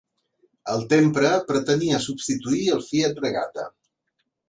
[0.75, 3.73] El Tempra pretenia substituir el Fiat Regata.